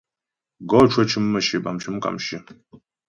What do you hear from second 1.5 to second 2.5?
bâm mcʉm kàmshyə.